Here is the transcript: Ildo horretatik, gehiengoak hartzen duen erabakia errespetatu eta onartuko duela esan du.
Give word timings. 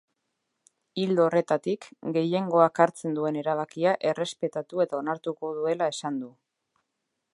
Ildo 1.01 1.25
horretatik, 1.25 1.85
gehiengoak 2.15 2.81
hartzen 2.85 3.17
duen 3.19 3.37
erabakia 3.43 3.93
errespetatu 4.13 4.83
eta 4.87 4.99
onartuko 5.05 5.53
duela 5.59 5.91
esan 5.97 6.19
du. 6.25 6.33